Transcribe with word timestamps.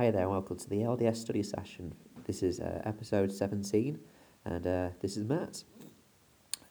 Hi 0.00 0.10
there, 0.10 0.30
welcome 0.30 0.56
to 0.56 0.70
the 0.70 0.78
LDS 0.78 1.16
study 1.16 1.42
session. 1.42 1.92
This 2.24 2.42
is 2.42 2.58
uh, 2.58 2.80
episode 2.86 3.30
17, 3.30 3.98
and 4.46 4.66
uh, 4.66 4.88
this 5.02 5.18
is 5.18 5.24
Matt. 5.24 5.62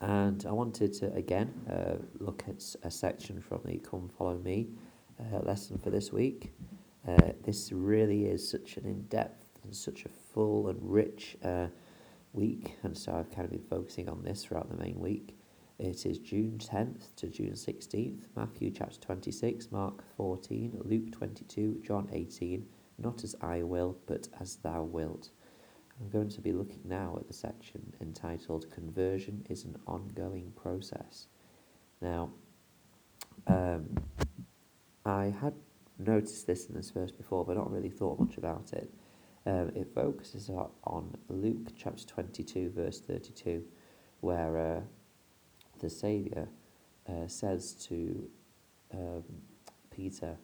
And 0.02 0.44
I 0.48 0.52
wanted 0.52 0.94
to 0.94 1.14
again 1.14 1.54
uh, 1.72 1.98
look 2.18 2.44
at 2.48 2.64
a 2.82 2.90
section 2.90 3.40
from 3.40 3.62
the 3.66 3.78
Come 3.78 4.10
Follow 4.18 4.40
Me 4.40 4.70
uh, 5.20 5.42
lesson 5.42 5.78
for 5.78 5.92
this 5.92 6.12
week. 6.12 6.54
Uh, 7.08 7.34
this 7.44 7.72
really 7.72 8.26
is 8.26 8.50
such 8.50 8.78
an 8.78 8.86
in 8.86 9.04
depth 9.04 9.60
and 9.64 9.76
such 9.76 10.06
a 10.06 10.10
full 10.10 10.70
and 10.70 10.80
rich 10.82 11.38
uh, 11.44 11.68
week, 12.34 12.78
and 12.82 12.98
so 12.98 13.14
I've 13.14 13.30
kind 13.30 13.46
of 13.46 13.52
been 13.52 13.70
focusing 13.70 14.10
on 14.10 14.24
this 14.24 14.46
throughout 14.46 14.76
the 14.76 14.84
main 14.84 15.00
week. 15.00 15.38
It 15.78 16.04
is 16.04 16.18
June 16.18 16.58
10th 16.58 17.14
to 17.18 17.28
June 17.28 17.52
16th, 17.52 18.22
Matthew 18.36 18.72
chapter 18.72 19.00
26, 19.00 19.72
Mark 19.72 20.04
14, 20.18 20.82
Luke 20.84 21.12
22, 21.12 21.84
John 21.86 22.10
18, 22.12 22.66
not 23.02 23.24
as 23.24 23.36
I 23.42 23.64
will, 23.64 23.98
but 24.06 24.28
as 24.40 24.58
thou 24.58 24.84
wilt. 24.84 25.30
I'm 26.00 26.10
going 26.10 26.30
to 26.30 26.42
be 26.42 26.52
looking 26.52 26.82
now 26.86 27.18
at 27.20 27.28
the 27.28 27.34
section 27.34 27.94
entitled 28.00 28.70
Conversion 28.72 29.46
is 29.50 29.66
an 29.66 29.76
Ongoing 29.86 30.54
Process. 30.56 31.28
Now, 32.02 32.32
um, 33.48 33.98
I 35.06 35.34
had 35.42 35.54
noticed 35.98 36.48
this 36.48 36.68
in 36.68 36.76
this 36.76 36.92
verse 36.92 37.12
before, 37.12 37.44
but 37.44 37.58
not 37.58 37.72
really 37.72 37.90
thought 37.90 38.20
much 38.20 38.38
about 38.38 38.72
it. 38.74 38.94
Um, 39.46 39.72
it 39.76 39.88
focuses 39.94 40.50
on 40.50 41.18
Luke 41.28 41.70
chapter 41.78 42.06
22, 42.06 42.72
verse 42.76 43.00
32, 43.00 43.64
where 44.22 44.58
uh, 44.58 44.82
the 45.80 45.90
Saviour 45.90 46.48
uh, 47.08 47.28
says 47.28 47.74
to 47.88 48.30
um, 48.94 49.24
Peter, 49.92 50.38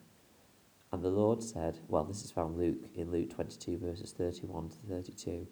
and 0.96 1.04
the 1.04 1.10
Lord 1.10 1.42
said, 1.42 1.78
well, 1.88 2.04
this 2.04 2.24
is 2.24 2.30
found 2.30 2.56
Luke 2.56 2.88
in 2.94 3.12
Luke 3.12 3.28
22, 3.28 3.76
verses 3.76 4.12
31 4.12 4.70
to 4.70 4.76
32. 4.88 5.30
And 5.30 5.46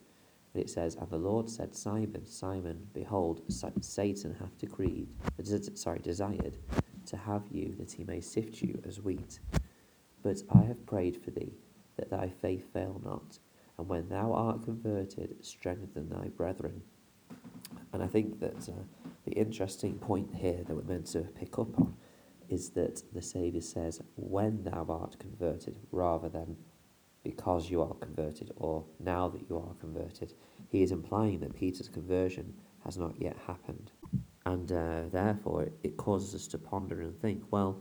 it 0.55 0.71
says, 0.71 0.95
And 0.95 1.11
the 1.11 1.19
Lord 1.19 1.51
said, 1.51 1.77
Simon, 1.77 2.25
Simon, 2.25 2.87
behold, 2.95 3.43
Satan 3.51 4.35
hath 4.41 4.57
decreed, 4.57 5.07
sorry, 5.75 5.99
desired 5.99 6.57
to 7.05 7.19
have 7.19 7.43
you 7.51 7.75
that 7.79 7.93
he 7.93 8.05
may 8.05 8.23
sift 8.23 8.63
you 8.63 8.81
as 8.89 9.03
wheat. 9.03 9.41
But 10.23 10.41
I 10.51 10.63
have 10.63 10.87
prayed 10.87 11.23
for 11.23 11.31
thee, 11.31 11.53
that 11.99 12.09
thy 12.09 12.31
faith 12.31 12.73
fail 12.73 13.03
not. 13.05 13.39
And 13.77 13.87
when 13.87 14.09
thou 14.09 14.33
art 14.33 14.65
converted, 14.65 15.45
strengthen 15.45 16.09
thy 16.09 16.29
brethren. 16.29 16.81
And 17.93 18.03
I 18.03 18.07
think 18.07 18.41
that 18.41 18.67
uh, 18.67 18.81
the 19.27 19.33
interesting 19.33 19.99
point 19.99 20.35
here 20.35 20.65
that 20.67 20.75
we're 20.75 20.91
meant 20.91 21.09
to 21.09 21.21
pick 21.21 21.59
up 21.59 21.79
on 21.79 21.95
is 22.49 22.71
that 22.71 23.03
the 23.13 23.23
Saviour 23.23 23.63
says, 23.63 24.01
when 24.17 24.65
thou 24.65 24.87
art 24.89 25.19
converted, 25.19 25.79
rather 25.91 26.29
than 26.29 26.57
because 27.25 27.71
you 27.71 27.83
are 27.83 27.95
converted 27.95 28.53
or 28.57 28.85
now 29.01 29.29
that 29.29 29.49
you 29.49 29.57
are 29.57 29.75
converted. 29.81 30.35
He 30.69 30.83
is 30.83 30.93
implying 30.93 31.41
that 31.41 31.57
Peter's 31.57 31.89
conversion 31.89 32.55
has 32.85 32.99
not 32.99 33.21
yet 33.21 33.37
happened. 33.47 33.91
And 34.47 34.71
uh, 34.71 35.05
therefore, 35.11 35.69
it, 35.83 35.97
causes 35.97 36.35
us 36.35 36.47
to 36.49 36.59
ponder 36.59 37.01
and 37.01 37.19
think, 37.19 37.43
well, 37.51 37.81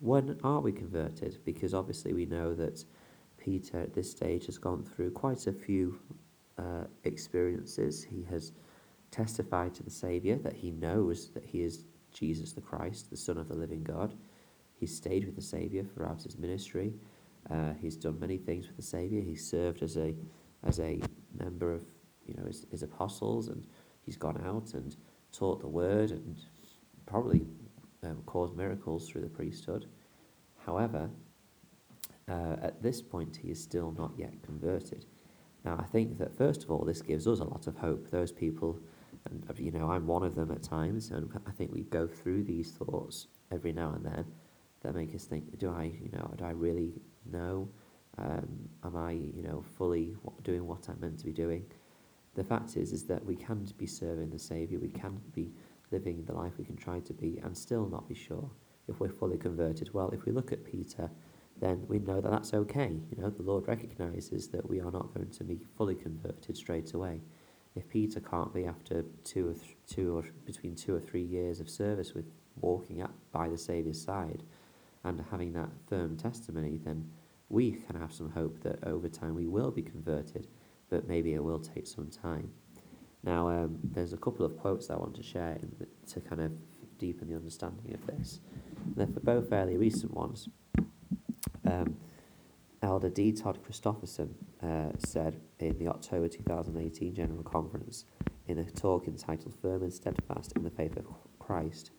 when 0.00 0.38
are 0.42 0.60
we 0.60 0.72
converted? 0.72 1.38
Because 1.44 1.72
obviously, 1.72 2.12
we 2.12 2.26
know 2.26 2.52
that 2.54 2.84
Peter 3.38 3.80
at 3.80 3.94
this 3.94 4.10
stage 4.10 4.46
has 4.46 4.58
gone 4.58 4.82
through 4.82 5.12
quite 5.12 5.46
a 5.46 5.52
few 5.52 6.00
uh, 6.58 6.84
experiences. 7.04 8.02
He 8.02 8.24
has 8.24 8.52
testified 9.12 9.72
to 9.74 9.84
the 9.84 9.90
Saviour 9.90 10.36
that 10.38 10.54
he 10.54 10.72
knows 10.72 11.28
that 11.30 11.44
he 11.44 11.62
is 11.62 11.84
Jesus 12.12 12.52
the 12.52 12.60
Christ, 12.60 13.10
the 13.10 13.16
Son 13.16 13.38
of 13.38 13.48
the 13.48 13.54
living 13.54 13.82
God. 13.82 14.14
He's 14.74 14.96
stayed 14.96 15.24
with 15.24 15.36
the 15.36 15.42
Saviour 15.42 15.84
throughout 15.84 16.22
his 16.22 16.38
ministry. 16.38 16.94
Uh, 17.50 17.72
he's 17.80 17.96
done 17.96 18.18
many 18.18 18.38
things 18.38 18.66
with 18.66 18.76
the 18.76 18.82
Saviour. 18.82 19.22
He 19.22 19.36
served 19.36 19.82
as 19.82 19.96
a 19.96 20.14
as 20.64 20.78
a 20.78 21.00
member 21.38 21.72
of 21.72 21.82
you 22.26 22.34
know 22.34 22.44
his, 22.46 22.66
his 22.70 22.82
apostles, 22.82 23.48
and 23.48 23.66
he's 24.02 24.16
gone 24.16 24.40
out 24.46 24.74
and 24.74 24.96
taught 25.32 25.60
the 25.60 25.68
word 25.68 26.10
and 26.10 26.36
probably 27.06 27.46
um, 28.02 28.22
caused 28.26 28.56
miracles 28.56 29.08
through 29.08 29.22
the 29.22 29.28
priesthood. 29.28 29.86
However, 30.64 31.10
uh, 32.28 32.56
at 32.62 32.82
this 32.82 33.02
point, 33.02 33.38
he 33.42 33.50
is 33.50 33.62
still 33.62 33.94
not 33.98 34.12
yet 34.16 34.42
converted. 34.42 35.06
Now, 35.64 35.76
I 35.78 35.84
think 35.84 36.18
that 36.18 36.36
first 36.36 36.64
of 36.64 36.70
all, 36.70 36.84
this 36.84 37.02
gives 37.02 37.26
us 37.26 37.40
a 37.40 37.44
lot 37.44 37.66
of 37.66 37.76
hope. 37.76 38.10
Those 38.10 38.32
people 38.32 38.80
and 39.26 39.44
uh, 39.48 39.54
you 39.56 39.70
know 39.70 39.90
I'm 39.90 40.06
one 40.06 40.22
of 40.22 40.34
them 40.34 40.50
at 40.50 40.62
times, 40.62 41.10
and 41.10 41.30
I 41.46 41.50
think 41.50 41.72
we 41.72 41.82
go 41.82 42.06
through 42.06 42.44
these 42.44 42.72
thoughts 42.72 43.26
every 43.52 43.72
now 43.72 43.92
and 43.94 44.04
then 44.04 44.24
that 44.82 44.94
make 44.94 45.14
us 45.14 45.24
think: 45.24 45.58
Do 45.58 45.70
I, 45.70 45.84
you 45.84 46.10
know, 46.12 46.32
do 46.36 46.44
I 46.44 46.50
really 46.50 46.92
know? 47.30 47.68
Um, 48.18 48.68
am 48.84 48.96
I, 48.96 49.12
you 49.12 49.42
know, 49.42 49.64
fully 49.78 50.14
doing 50.42 50.66
what 50.66 50.88
I'm 50.88 51.00
meant 51.00 51.18
to 51.20 51.24
be 51.24 51.32
doing? 51.32 51.64
The 52.34 52.44
fact 52.44 52.76
is, 52.76 52.92
is 52.92 53.04
that 53.04 53.24
we 53.24 53.36
can 53.36 53.66
be 53.78 53.86
serving 53.86 54.30
the 54.30 54.38
Saviour, 54.38 54.80
we 54.80 54.90
can 54.90 55.20
be 55.32 55.52
living 55.90 56.24
the 56.26 56.32
life 56.32 56.52
we 56.58 56.64
can 56.64 56.76
try 56.76 57.00
to 57.00 57.12
be, 57.12 57.40
and 57.42 57.56
still 57.56 57.86
not 57.88 58.08
be 58.08 58.14
sure 58.14 58.50
if 58.88 59.00
we're 59.00 59.08
fully 59.08 59.38
converted. 59.38 59.92
Well, 59.94 60.10
if 60.10 60.24
we 60.24 60.32
look 60.32 60.52
at 60.52 60.64
Peter, 60.64 61.10
then 61.60 61.84
we 61.88 61.98
know 61.98 62.20
that 62.20 62.30
that's 62.30 62.54
okay. 62.54 63.00
You 63.10 63.22
know, 63.22 63.30
the 63.30 63.42
Lord 63.42 63.68
recognizes 63.68 64.48
that 64.48 64.68
we 64.68 64.80
are 64.80 64.90
not 64.90 65.14
going 65.14 65.30
to 65.30 65.44
be 65.44 65.60
fully 65.76 65.94
converted 65.94 66.56
straight 66.56 66.92
away 66.94 67.20
if 67.76 67.88
Peter 67.88 68.20
can't 68.20 68.52
be 68.52 68.64
after 68.64 69.04
two 69.24 69.50
or 69.50 69.54
th- 69.54 69.76
two 69.86 70.18
or 70.18 70.24
between 70.44 70.74
two 70.74 70.94
or 70.94 71.00
three 71.00 71.22
years 71.22 71.60
of 71.60 71.68
service 71.68 72.14
with 72.14 72.26
walking 72.60 73.00
up 73.00 73.14
by 73.32 73.48
the 73.48 73.56
Saviour's 73.56 74.00
side 74.02 74.42
and 75.04 75.24
having 75.30 75.52
that 75.52 75.70
firm 75.88 76.16
testimony, 76.16 76.78
then 76.84 77.10
we 77.48 77.72
can 77.72 77.96
have 77.96 78.12
some 78.12 78.30
hope 78.30 78.60
that 78.62 78.82
over 78.84 79.08
time 79.08 79.34
we 79.34 79.46
will 79.46 79.70
be 79.70 79.82
converted, 79.82 80.46
but 80.88 81.08
maybe 81.08 81.34
it 81.34 81.42
will 81.42 81.58
take 81.58 81.86
some 81.86 82.08
time. 82.08 82.50
Now, 83.22 83.48
um, 83.48 83.78
there's 83.82 84.12
a 84.12 84.16
couple 84.16 84.44
of 84.46 84.56
quotes 84.58 84.86
that 84.86 84.94
I 84.94 84.98
want 84.98 85.14
to 85.16 85.22
share 85.22 85.58
the, 85.78 85.86
to 86.12 86.20
kind 86.20 86.40
of 86.40 86.52
deepen 86.98 87.28
the 87.28 87.34
understanding 87.34 87.94
of 87.94 88.06
this. 88.06 88.40
They're 88.96 89.06
for 89.06 89.20
both 89.20 89.48
fairly 89.48 89.76
recent 89.76 90.14
ones. 90.14 90.48
Um, 91.66 91.96
Elder 92.82 93.10
D. 93.10 93.32
Todd 93.32 93.58
Christofferson 93.66 94.30
uh, 94.62 94.90
said 94.98 95.40
in 95.58 95.78
the 95.78 95.88
October 95.88 96.28
2018 96.28 97.14
General 97.14 97.42
Conference 97.42 98.04
in 98.46 98.58
a 98.58 98.64
talk 98.64 99.06
entitled 99.06 99.54
Firm 99.60 99.82
and 99.82 99.92
Steadfast 99.92 100.52
in 100.56 100.64
the 100.64 100.70
Faith 100.70 100.96
of 100.96 101.06
Christ. 101.38 101.90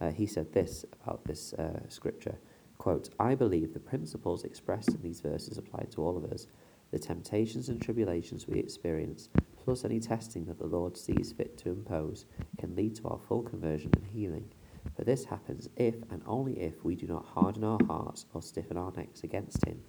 Uh, 0.00 0.10
he 0.10 0.26
said 0.26 0.52
this 0.52 0.84
about 1.02 1.24
this 1.24 1.52
uh, 1.54 1.80
scripture 1.88 2.38
quote, 2.82 3.10
I 3.20 3.36
believe 3.36 3.72
the 3.72 3.78
principles 3.78 4.42
expressed 4.42 4.88
in 4.88 5.00
these 5.02 5.20
verses 5.20 5.56
apply 5.56 5.84
to 5.92 6.02
all 6.02 6.16
of 6.16 6.24
us. 6.32 6.48
The 6.90 6.98
temptations 6.98 7.68
and 7.68 7.80
tribulations 7.80 8.48
we 8.48 8.58
experience, 8.58 9.28
plus 9.64 9.84
any 9.84 10.00
testing 10.00 10.46
that 10.46 10.58
the 10.58 10.66
Lord 10.66 10.96
sees 10.96 11.30
fit 11.30 11.56
to 11.58 11.70
impose, 11.70 12.24
can 12.58 12.74
lead 12.74 12.96
to 12.96 13.06
our 13.06 13.20
full 13.28 13.42
conversion 13.42 13.92
and 13.94 14.04
healing. 14.04 14.50
But 14.96 15.06
this 15.06 15.24
happens 15.24 15.68
if 15.76 15.94
and 16.10 16.22
only 16.26 16.60
if 16.60 16.84
we 16.84 16.96
do 16.96 17.06
not 17.06 17.24
harden 17.24 17.62
our 17.62 17.78
hearts 17.86 18.26
or 18.34 18.42
stiffen 18.42 18.76
our 18.76 18.92
necks 18.96 19.22
against 19.22 19.64
Him. 19.64 19.80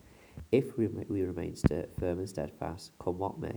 If 0.52 0.78
we, 0.78 0.88
we 0.88 1.22
remain 1.24 1.56
st- 1.56 1.90
firm 2.00 2.20
and 2.20 2.30
steadfast, 2.30 2.92
come 3.00 3.18
what 3.18 3.40
may, 3.40 3.56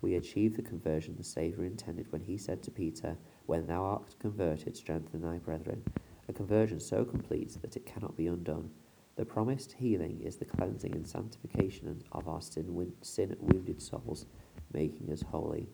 we 0.00 0.14
achieve 0.14 0.56
the 0.56 0.62
conversion 0.62 1.14
the 1.16 1.24
Saviour 1.24 1.64
intended 1.64 2.12
when 2.12 2.22
he 2.22 2.36
said 2.36 2.62
to 2.62 2.70
Peter, 2.70 3.16
When 3.46 3.66
thou 3.66 3.82
art 3.82 4.14
converted, 4.18 4.76
strengthen 4.76 5.22
thy 5.22 5.38
brethren. 5.38 5.82
A 6.28 6.32
conversion 6.32 6.80
so 6.80 7.04
complete 7.04 7.56
that 7.62 7.76
it 7.76 7.86
cannot 7.86 8.16
be 8.16 8.26
undone. 8.26 8.70
The 9.16 9.24
promised 9.24 9.72
healing 9.72 10.20
is 10.22 10.36
the 10.36 10.44
cleansing 10.44 10.92
and 10.94 11.08
sanctification 11.08 12.02
of 12.12 12.28
our 12.28 12.42
sin, 12.42 12.92
sin 13.00 13.36
wounded 13.40 13.80
souls, 13.80 14.26
making 14.72 15.10
us 15.10 15.22
holy. 15.22 15.68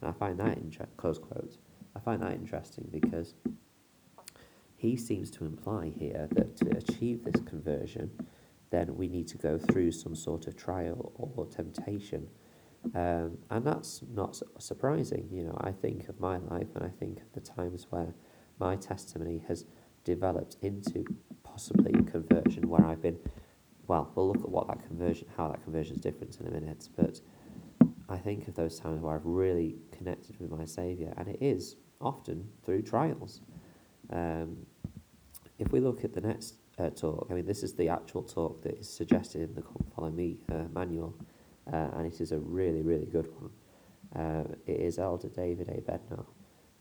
And 0.00 0.08
I 0.08 0.12
find 0.12 0.38
that 0.38 0.58
inter- 0.58 0.86
close 0.96 1.18
quote. 1.18 1.56
I 1.96 2.00
find 2.00 2.22
that 2.22 2.32
interesting 2.32 2.88
because 2.90 3.34
he 4.76 4.96
seems 4.96 5.30
to 5.32 5.44
imply 5.44 5.92
here 5.96 6.28
that 6.32 6.56
to 6.58 6.70
achieve 6.76 7.24
this 7.24 7.40
conversion, 7.42 8.10
then 8.72 8.96
we 8.96 9.06
need 9.06 9.28
to 9.28 9.38
go 9.38 9.58
through 9.58 9.92
some 9.92 10.16
sort 10.16 10.46
of 10.48 10.56
trial 10.56 11.12
or 11.14 11.46
temptation. 11.46 12.26
Um, 12.94 13.38
and 13.50 13.64
that's 13.64 14.02
not 14.12 14.40
surprising. 14.58 15.28
You 15.30 15.44
know, 15.44 15.56
I 15.60 15.70
think 15.70 16.08
of 16.08 16.18
my 16.18 16.38
life 16.38 16.68
and 16.74 16.82
I 16.82 16.88
think 16.88 17.20
of 17.20 17.32
the 17.32 17.40
times 17.40 17.86
where 17.90 18.14
my 18.58 18.74
testimony 18.74 19.44
has 19.46 19.66
developed 20.04 20.56
into 20.62 21.04
possibly 21.44 21.92
conversion 22.10 22.68
where 22.68 22.84
I've 22.84 23.02
been, 23.02 23.18
well, 23.86 24.10
we'll 24.14 24.28
look 24.28 24.42
at 24.42 24.48
what 24.48 24.66
that 24.68 24.84
conversion, 24.86 25.28
how 25.36 25.48
that 25.48 25.62
conversion 25.62 25.96
is 25.96 26.00
different 26.00 26.40
in 26.40 26.46
a 26.46 26.50
minute, 26.50 26.88
but 26.96 27.20
I 28.08 28.16
think 28.16 28.48
of 28.48 28.54
those 28.54 28.80
times 28.80 29.00
where 29.00 29.14
I've 29.14 29.24
really 29.24 29.76
connected 29.92 30.40
with 30.40 30.50
my 30.50 30.64
Saviour, 30.64 31.12
and 31.16 31.28
it 31.28 31.38
is 31.40 31.76
often 32.00 32.48
through 32.64 32.82
trials. 32.82 33.42
Um, 34.10 34.66
if 35.58 35.72
we 35.72 35.80
look 35.80 36.04
at 36.04 36.12
the 36.12 36.20
next 36.20 36.56
uh, 36.78 36.90
talk. 36.90 37.28
I 37.30 37.34
mean, 37.34 37.46
this 37.46 37.62
is 37.62 37.74
the 37.74 37.88
actual 37.88 38.22
talk 38.22 38.62
that 38.62 38.78
is 38.78 38.88
suggested 38.88 39.42
in 39.42 39.54
the 39.54 39.62
Come 39.62 39.86
Follow 39.94 40.10
Me 40.10 40.38
uh, 40.50 40.64
manual, 40.72 41.14
uh, 41.72 41.88
and 41.96 42.06
it 42.06 42.20
is 42.20 42.32
a 42.32 42.38
really, 42.38 42.82
really 42.82 43.06
good 43.06 43.28
one. 43.40 43.50
Uh, 44.14 44.54
it 44.66 44.80
is 44.80 44.98
Elder 44.98 45.28
David 45.28 45.68
A. 45.68 45.80
Bednar 45.80 46.26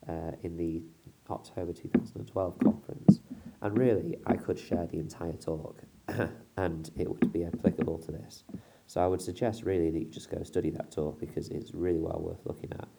uh, 0.09 0.35
in 0.43 0.57
the 0.57 0.81
October 1.29 1.73
2012 1.73 2.59
conference, 2.59 3.19
and 3.61 3.77
really, 3.77 4.17
I 4.25 4.35
could 4.35 4.59
share 4.59 4.87
the 4.87 4.99
entire 4.99 5.33
talk, 5.33 5.81
and 6.57 6.91
it 6.97 7.09
would 7.09 7.31
be 7.31 7.45
applicable 7.45 7.99
to 7.99 8.11
this. 8.11 8.43
So 8.87 8.99
I 8.99 9.07
would 9.07 9.21
suggest 9.21 9.63
really 9.63 9.89
that 9.89 9.99
you 9.99 10.05
just 10.07 10.29
go 10.29 10.43
study 10.43 10.69
that 10.71 10.91
talk 10.91 11.17
because 11.17 11.47
it's 11.47 11.73
really 11.73 11.99
well 11.99 12.19
worth 12.19 12.45
looking 12.45 12.73
at. 12.73 12.89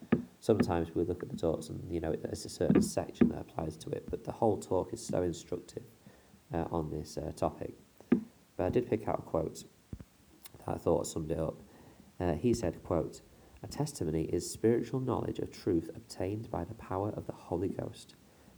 Sometimes 0.40 0.94
we 0.94 1.04
look 1.04 1.22
at 1.22 1.28
the 1.28 1.36
talks 1.36 1.68
and 1.68 1.80
you 1.92 2.00
know 2.00 2.14
there's 2.14 2.46
a 2.46 2.48
certain 2.48 2.80
section 2.80 3.28
that 3.28 3.40
applies 3.40 3.76
to 3.76 3.90
it, 3.90 4.04
but 4.08 4.24
the 4.24 4.32
whole 4.32 4.56
talk 4.56 4.94
is 4.94 5.04
so 5.04 5.22
instructive 5.22 5.82
uh, 6.52 6.64
on 6.70 6.90
this 6.90 7.16
uh, 7.16 7.32
topic. 7.32 7.74
But 8.56 8.66
I 8.66 8.68
did 8.70 8.88
pick 8.88 9.08
out 9.08 9.20
a 9.20 9.22
quote 9.22 9.64
that 10.64 10.74
I 10.74 10.78
thought 10.78 11.06
summed 11.06 11.30
it 11.30 11.38
up. 11.38 11.62
Uh, 12.20 12.34
he 12.34 12.54
said, 12.54 12.82
quote, 12.82 13.20
A 13.62 13.66
testimony 13.66 14.24
is 14.24 14.50
spiritual 14.50 15.00
knowledge 15.00 15.38
of 15.38 15.50
truth 15.50 15.90
obtained 15.94 16.50
by 16.50 16.64
the 16.64 16.74
power 16.74 17.10
of 17.10 17.26
the 17.26 17.32
Holy 17.32 17.68
Ghost. 17.68 18.14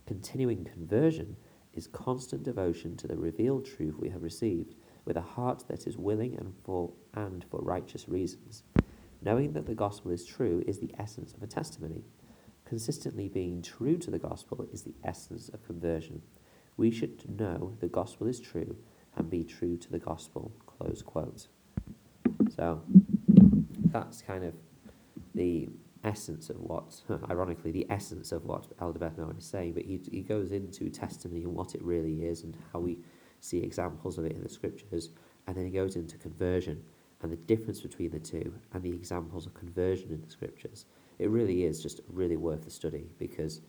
Continuing 0.06 0.64
conversion 0.64 1.36
is 1.72 1.86
constant 1.86 2.42
devotion 2.42 2.96
to 2.96 3.06
the 3.06 3.16
revealed 3.16 3.64
truth 3.64 3.96
we 3.98 4.10
have 4.10 4.22
received 4.22 4.74
with 5.04 5.16
a 5.16 5.22
heart 5.22 5.64
that 5.68 5.86
is 5.86 5.96
willing 5.96 6.36
and 6.36 6.54
for, 6.64 6.92
and 7.14 7.44
for 7.50 7.60
righteous 7.60 8.08
reasons. 8.08 8.62
Knowing 9.22 9.52
that 9.52 9.66
the 9.66 9.74
gospel 9.74 10.10
is 10.10 10.24
true 10.24 10.62
is 10.66 10.78
the 10.78 10.94
essence 10.98 11.32
of 11.32 11.42
a 11.42 11.46
testimony. 11.46 12.04
Consistently 12.64 13.28
being 13.28 13.62
true 13.62 13.96
to 13.98 14.10
the 14.10 14.18
gospel 14.18 14.66
is 14.72 14.82
the 14.82 14.94
essence 15.02 15.48
of 15.48 15.64
conversion. 15.64 16.22
We 16.76 16.90
should 16.90 17.38
know 17.38 17.76
the 17.80 17.88
gospel 17.88 18.26
is 18.26 18.40
true 18.40 18.76
and 19.16 19.30
be 19.30 19.44
true 19.44 19.76
to 19.76 19.90
the 19.90 19.98
gospel. 19.98 20.52
Close 20.66 21.02
quote. 21.02 21.46
So 22.54 22.82
that's 23.92 24.22
kind 24.22 24.44
of 24.44 24.54
the 25.34 25.68
essence 26.02 26.50
of 26.50 26.60
what, 26.60 27.00
ironically, 27.30 27.70
the 27.70 27.86
essence 27.90 28.32
of 28.32 28.44
what 28.44 28.66
Elder 28.80 28.98
Beth 28.98 29.18
is 29.38 29.44
saying, 29.44 29.72
but 29.72 29.84
he, 29.84 30.00
he 30.10 30.20
goes 30.20 30.52
into 30.52 30.90
testimony 30.90 31.44
and 31.44 31.54
what 31.54 31.74
it 31.74 31.82
really 31.82 32.24
is 32.24 32.42
and 32.42 32.56
how 32.72 32.80
we 32.80 32.98
see 33.40 33.58
examples 33.58 34.18
of 34.18 34.24
it 34.24 34.32
in 34.32 34.42
the 34.42 34.48
scriptures, 34.48 35.10
and 35.46 35.56
then 35.56 35.64
he 35.64 35.70
goes 35.70 35.96
into 35.96 36.16
conversion 36.16 36.82
and 37.22 37.32
the 37.32 37.36
difference 37.36 37.80
between 37.80 38.10
the 38.10 38.18
two 38.18 38.52
and 38.72 38.82
the 38.82 38.90
examples 38.90 39.46
of 39.46 39.54
conversion 39.54 40.10
in 40.10 40.20
the 40.20 40.30
scriptures. 40.30 40.84
It 41.18 41.30
really 41.30 41.64
is 41.64 41.82
just 41.82 42.00
really 42.08 42.36
worth 42.36 42.64
the 42.64 42.70
study 42.70 43.06
because 43.18 43.60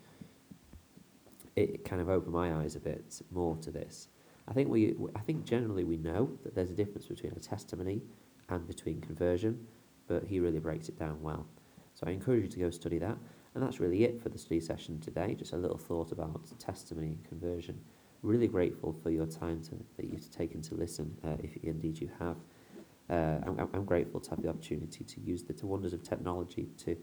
it 1.56 1.86
kind 1.86 2.02
of 2.02 2.10
opened 2.10 2.34
my 2.34 2.54
eyes 2.56 2.76
a 2.76 2.80
bit 2.80 3.22
more 3.32 3.56
to 3.58 3.72
this. 3.72 4.10
I 4.48 4.54
think 4.54 4.70
we, 4.70 4.96
I 5.16 5.20
think 5.20 5.46
generally 5.46 5.84
we 5.84 5.98
know 5.98 6.30
that 6.44 6.54
there's 6.54 6.70
a 6.70 6.76
difference 6.76 7.08
between 7.08 7.34
a 7.34 7.40
testimony 7.40 8.02
and 8.50 8.68
between 8.68 9.02
conversion, 9.02 9.66
but 10.08 10.24
he 10.26 10.40
really 10.40 10.60
breaks 10.60 10.90
it 10.90 11.00
down 11.00 11.22
well. 11.22 11.48
So 11.96 12.06
I 12.06 12.12
encourage 12.12 12.44
you 12.44 12.50
to 12.50 12.60
go 12.60 12.70
study 12.70 13.00
that. 13.00 13.18
And 13.56 13.64
that's 13.64 13.80
really 13.80 14.04
it 14.04 14.22
for 14.22 14.30
the 14.30 14.38
study 14.38 14.60
session 14.60 15.00
today. 15.00 15.34
Just 15.34 15.54
a 15.54 15.58
little 15.58 15.78
thought 15.78 16.12
about 16.12 16.42
testimony 16.60 17.08
and 17.08 17.24
conversion. 17.24 17.80
Really 18.22 18.48
grateful 18.48 18.94
for 19.02 19.10
your 19.10 19.26
time 19.26 19.62
to, 19.64 19.72
that 19.96 20.12
you've 20.12 20.30
taken 20.30 20.62
to 20.64 20.76
listen, 20.76 21.16
uh, 21.24 21.38
if 21.42 21.56
indeed 21.64 22.00
you 22.00 22.10
have. 22.20 22.36
Uh, 23.10 23.40
I'm, 23.48 23.70
I'm 23.74 23.86
grateful 23.86 24.20
to 24.20 24.30
have 24.32 24.42
the 24.42 24.50
opportunity 24.50 25.06
to 25.06 25.22
use 25.22 25.44
the, 25.44 25.54
the 25.54 25.68
wonders 25.68 25.94
of 25.94 26.04
technology 26.04 26.68
to 26.80 26.98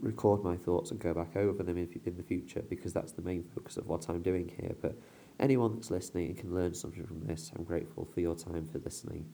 record 0.00 0.42
my 0.42 0.56
thoughts 0.56 0.90
and 0.90 1.00
go 1.00 1.14
back 1.14 1.36
over 1.36 1.62
them 1.62 1.76
in, 1.76 1.88
in 2.04 2.16
the 2.16 2.22
future 2.22 2.62
because 2.68 2.92
that's 2.92 3.12
the 3.12 3.22
main 3.22 3.44
focus 3.54 3.76
of 3.76 3.86
what 3.86 4.08
I'm 4.08 4.22
doing 4.22 4.50
here. 4.60 4.74
But 4.80 4.96
anyone 5.38 5.74
that's 5.74 5.90
listening 5.90 6.28
and 6.28 6.38
can 6.38 6.54
learn 6.54 6.74
something 6.74 7.06
from 7.06 7.20
this, 7.26 7.52
I'm 7.56 7.64
grateful 7.64 8.04
for 8.04 8.20
your 8.20 8.34
time 8.34 8.66
for 8.66 8.78
listening. 8.78 9.26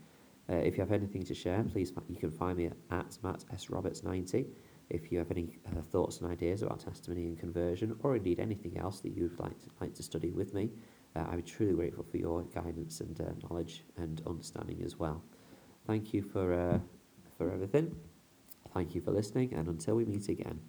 Uh, 0.48 0.56
if 0.56 0.76
you 0.76 0.80
have 0.80 0.92
anything 0.92 1.24
to 1.24 1.34
share, 1.34 1.64
please 1.64 1.92
you 2.08 2.16
can 2.16 2.30
find 2.30 2.56
me 2.56 2.66
at, 2.66 2.76
at 2.90 3.18
Matt 3.22 3.44
S 3.52 3.68
Roberts 3.70 4.02
90. 4.02 4.46
If 4.88 5.10
you 5.10 5.18
have 5.18 5.32
any 5.32 5.58
uh, 5.66 5.82
thoughts 5.82 6.20
and 6.20 6.30
ideas 6.30 6.62
about 6.62 6.80
testimony 6.80 7.26
and 7.26 7.38
conversion, 7.38 7.96
or 8.02 8.14
indeed 8.14 8.38
anything 8.38 8.78
else 8.78 9.00
that 9.00 9.16
you'd 9.16 9.38
like 9.40 9.58
to, 9.58 9.70
like 9.80 9.94
to 9.94 10.02
study 10.02 10.30
with 10.30 10.54
me, 10.54 10.70
uh, 11.16 11.24
I'm 11.28 11.42
truly 11.42 11.74
grateful 11.74 12.04
for 12.04 12.18
your 12.18 12.42
guidance 12.44 13.00
and 13.00 13.20
uh, 13.20 13.24
knowledge 13.42 13.82
and 13.96 14.22
understanding 14.26 14.82
as 14.84 14.96
well. 14.96 15.22
Thank 15.86 16.14
you 16.14 16.22
for 16.22 16.52
uh, 16.52 16.78
for 17.36 17.52
everything. 17.52 17.94
Thank 18.76 18.94
you 18.94 19.00
for 19.00 19.10
listening, 19.10 19.54
and 19.54 19.68
until 19.68 19.94
we 19.94 20.04
meet 20.04 20.28
again. 20.28 20.60